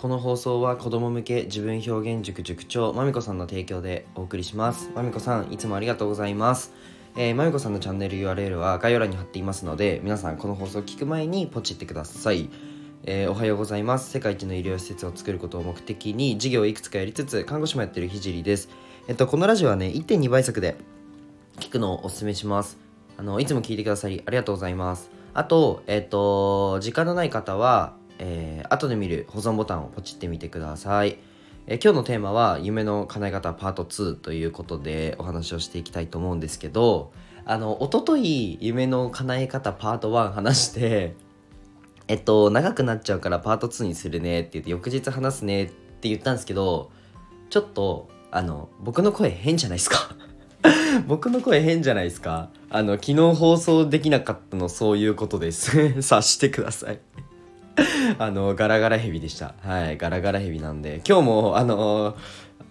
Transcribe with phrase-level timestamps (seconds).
[0.00, 4.90] この放送は子供向け自分表現塾塾長まみこさんの提供でお送りします。
[4.94, 6.72] まみこさんいつもありがとうございます。
[7.16, 12.48] えー、まみこさんのチャンネル URL は概要欄に貼っていますので皆さんこの放送を聞く前にポチってください。
[13.04, 14.08] えー、おはようございます。
[14.08, 18.70] 世界一の医療施設を作ることを目的に事業をいくつかやりつつ看護師もやってるひじりです。
[19.06, 20.78] えっとこのラジオはね1.2倍速で
[21.58, 22.78] 聞くのをおすすめします。
[23.18, 25.10] あのいつも聞いてくださりありがとうございます。
[25.34, 31.18] あとえっと時間のない方はえー、後で見る保存ボタンをポチってみてください。
[31.66, 37.12] えー、今日のテーマは夢の叶え方パート2ということでお話をしていきたいと思うんですけど、
[37.46, 41.14] あの、おととい夢の叶え方パート1話して、
[42.08, 46.90] えっと、長くなっちゃうからパート2にするねって言って翌日話すねって言ったんですけど、
[47.48, 50.14] ちょっと、あの、僕の声変じゃないですか
[51.08, 55.70] 僕の声変じゃないですかあの、昨日放送できなかったのそういうことです。
[56.02, 57.00] 察してください
[58.18, 59.54] あの、ガラガラヘビでした。
[59.60, 62.16] はい、ガラガラヘビなんで、今日も、あの、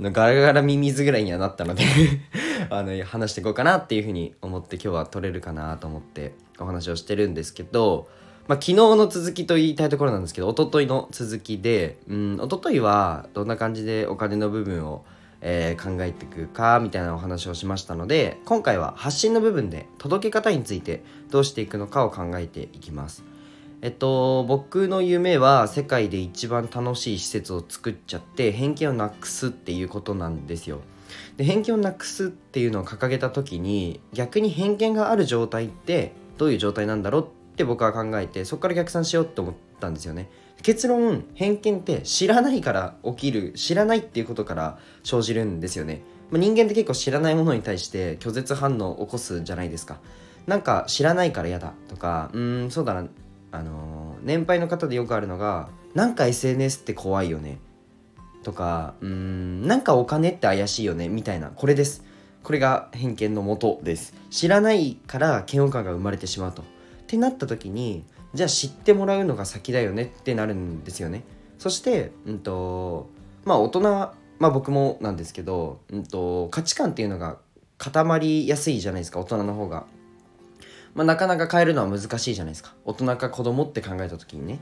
[0.00, 1.82] ガラガラミミズぐらいにはなったので
[2.68, 8.08] あの、話していこうかなっていうふうに思って今日は撮れるかなと思ってお話をしてるんですけど、
[8.46, 15.04] まあ、昨日の続きと言いたいところなんですけど、一昨日の続きで、うん、一昨日はどんな感じでお金の部分を、
[15.40, 23.24] えー、考えていくかみたいなお話をしましたので、今回は発信の部分で届け方についてどうしていくのかを考えていきます。
[23.86, 30.80] えっと、僕の夢は世界で一番楽しい施設を作っちゃって偏見をなくすっていうことなんですよ。
[31.36, 40.30] で偏見をなくすっていうのを掲げた時に逆に偏見がある状態ってどういう状態なんだろうって僕は考えてそこから逆算しようって思ったんですよね。
[40.62, 46.02] 結論偏見って知らないから起きる知らないっていうことから生じるんですよね。
[46.32, 50.00] まあ、人間って結構知らないものに対して拒絶反応を起こすじゃないですか。
[50.48, 53.06] なんか知らないから嫌だとかうんそうだな
[53.52, 57.58] あの年配の方でよくあるのがなんか SNS って怖いよね。
[58.42, 61.50] とかうんなんかお金って怪しいよねみたいな。
[61.50, 62.04] これです。
[62.42, 64.14] これが偏見のもとです。
[64.30, 66.62] 知らないから嫌悪感が生まれてしまうと。
[66.62, 66.64] っ
[67.06, 68.04] てなった時に
[68.34, 71.24] じゃあ知ってもらうのが先だよねってなるんですよね。
[71.58, 73.08] そしてうんと
[73.44, 77.38] まあ大人まあ僕もなんですけど、うんと価値観っていうのが
[77.78, 79.86] 固まりやすいじゃないですか大人の方が。
[80.96, 82.74] まあ、なかなか変えるのは難しいじゃないですか。
[82.84, 84.60] 大人か子供って考えた時にね。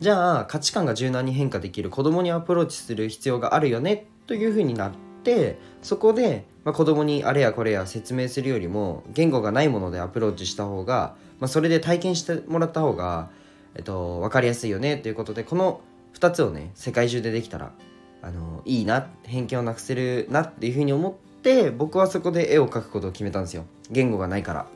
[0.00, 4.90] じゃあ価値観が柔軟に変化できる子供にアプローチする必要があるよねというふうになっ
[5.24, 13.30] てそこで、まあ、子供にあれやこれや説明するよりも言語がないものでアプローチした方が、まあ、それで体験してもらった方が、
[13.74, 15.80] えっと、分かりやすいよねということでこの
[16.12, 17.72] 2つをね世界中でできたら
[18.20, 23.64] あのいいな偏見をなくせるなっていうふうに思って僕はそこで絵を描くことを決めたんですよ。
[23.90, 24.66] 言語がないから。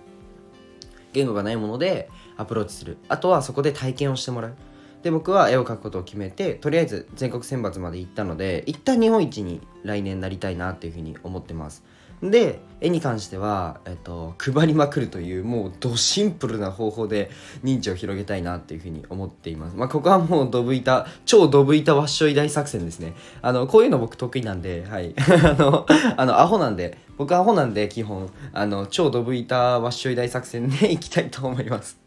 [1.13, 2.99] 言語がないものでアプローチする。
[3.09, 4.55] あとはそこで体験をしてもらう。
[5.03, 11.83] で僕は絵を描くことを決めてとりあえず全国選抜まで行ったので一旦日本一に来年なりたいなっていうふうに思ってます。
[12.23, 17.31] で絵に関しては、えっと、配りまくるというもうドシンプルな方法で
[17.63, 19.77] 認知を広げたいなっていうふうに思っています。
[19.77, 23.15] まあここはもうドブ板超ドブ板ワッショイ大作戦ですね。
[23.43, 25.15] あのこういうの僕得意なんではい。
[25.19, 25.87] あの
[26.17, 28.31] あのアホなんで僕アホなんで基本。
[28.53, 31.99] あの超ドブ板ワッショイ大作戦で いきたいと思います。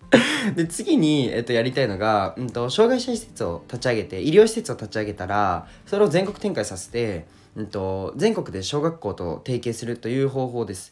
[0.56, 7.26] で次に、えっと、やりたいのが、うんと、障害者施設を立ち上げて医療施設を立ち上げたらそれを全国展開させて
[7.56, 10.92] うんと、全国で小学校と提携するという方法です。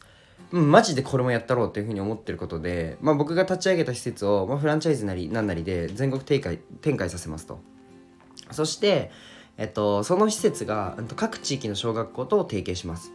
[0.52, 7.58] うん、マジでこれもやったろうというふうに思ってることで、まあ、僕が立ち上げた施設を、まあ、フランチャイズなり何なりで全国展開展開させますと。
[8.50, 9.10] そして、
[9.56, 13.12] えっと、その施設が各地域の小学校と提携します。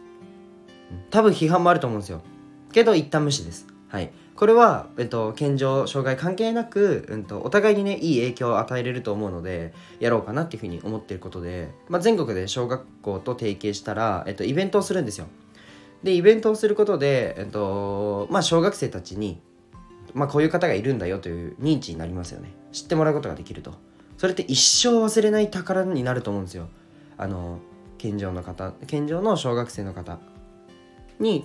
[1.10, 2.22] 多分批判もあると思うんですよ。
[2.72, 3.66] けど一旦無視です。
[3.88, 4.10] はい。
[4.38, 15.26] これは、えっと、健常障害関係なく、うんと、お互いにねいい影響を与えれると思うのでやろうかなっていうふうに思っていることで、まあ、全国で小学校と提携したら、えっと、イベントをするんですよ。
[16.04, 19.40] でイベントをすることで、えっとまあ、小学生たちに、
[20.14, 22.52] まあ、こういう方がいるんだよという認知になりますよね。
[22.70, 23.74] 知ってもらうことができると。
[24.18, 26.68] それって一生忘れない宝になると思うんですよ。
[27.16, 27.58] あの
[27.98, 30.20] 健常の方健常の小学生の方
[31.18, 31.44] に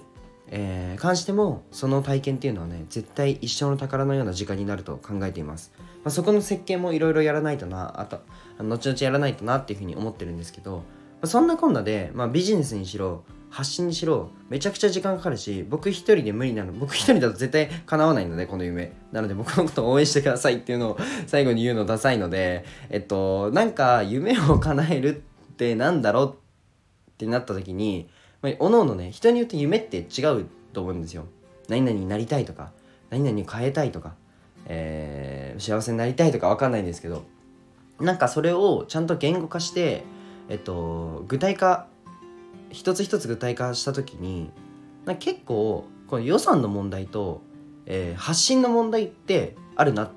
[0.56, 8.22] えー、関してもその体験っていうのはね絶対一生の宝のような時間になると考えています、まあ、そこの設計もいろいろやらないとなあと
[8.60, 10.84] 後々やらないとなっていうふうに思ってるんですけど、ま
[11.24, 18.94] あ、そんなこんなで、まあ、ビジネスにしろ発信にしろめちゃくちゃ時間かかるし僕一人で無理なの僕一人だと絶対叶わないのでこの夢。
[19.12, 28.10] なので僕のことを応援してくださいっていうのを 最後に言うのダサいのでえっとなんか夢を叶えるってなんだろうってなった時に
[28.44, 31.26] まあ、おのおのね人によって夢って違うと思うんですよ。
[31.70, 32.72] 何々になりたいとか
[33.10, 34.16] 何々に変えたいとか、
[34.66, 37.24] えー、幸せになりたいとか分かんないんですけど
[38.02, 40.04] なんかそれをちゃんと言語化して
[40.50, 41.88] えっと具体化
[42.70, 44.52] 一つ一つ具体化した時に
[45.06, 47.42] な結構この予算の問題と、
[47.86, 50.10] えー発信の問題ってあるなっ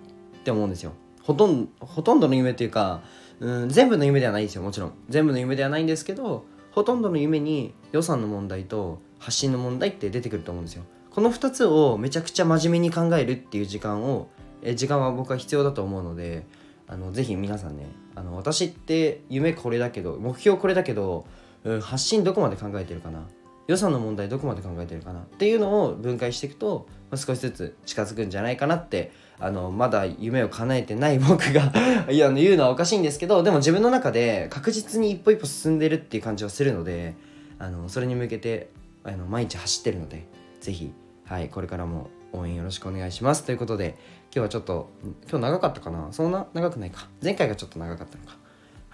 [0.44, 0.92] て思うんですよ。
[1.22, 3.02] ほとんどほとんどの夢というか
[3.38, 4.92] うん全部の夢ではないですよもちろん。
[5.08, 6.44] 全部の夢ではないんですけど
[6.76, 10.84] ほとんどの夢に予算の問題と発信の問題って出てくると思うんですよ。
[11.10, 14.28] この2つをめちゃくちゃ真面目に考えるっていう時間を
[14.60, 16.44] え時間は僕は必要だと思うので
[16.86, 21.24] あのぜひ皆さんねあの私って夢これだけど目標これだけど、
[21.64, 23.26] うん、発信どこまで考えてるかな。
[23.66, 31.72] 予算の問題どこまで考えてるかなっていうのを分解していくと、まあ、少しずつ近づくんじゃないかなってあのまだ夢を叶えてない僕が
[32.10, 37.14] いや言うのはおかしいんですけどでも自分の中で確実に一歩一歩進んでるっていう感じはするので
[37.58, 38.70] あのそれに向けて
[39.04, 40.26] あの毎日走ってるので
[40.60, 40.92] ぜひ、
[41.24, 43.44] はい、これからも応援よろしくお願いします。
[43.44, 44.90] ということで今日はちょっと
[45.28, 46.08] 今日長かったかな？
[46.12, 47.08] そんな長くないか。
[47.22, 48.36] 前回がちょっと長かったのか。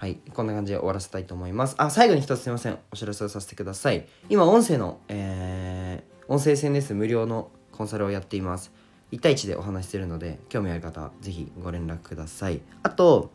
[0.03, 1.75] はい、こんな感じで終わらせたいと思います。
[1.77, 2.77] あ、最後に一つすいません。
[2.91, 4.05] お知らせをさせてください。
[4.27, 8.73] 今、音声の、えー、音声 SNS 無料のコンサルをやっています。
[9.13, 12.59] 1対1でお話しするので、興味ある方はぜひご連絡ください。
[12.83, 13.31] あと、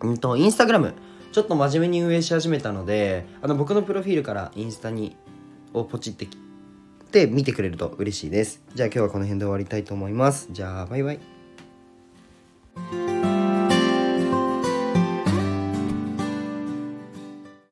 [0.00, 0.94] うんと、インスタグラム、
[1.32, 5.16] ちょっと真面目に運営し始めたので、あの、僕のプロフィールからインスタに、
[5.74, 6.38] をポチってき
[7.10, 8.62] て見てくれると嬉しいです。
[8.76, 10.50] じゃあ今日はこの辺で終わりたいと思います。
[10.52, 11.18] じゃあ、バイバイ。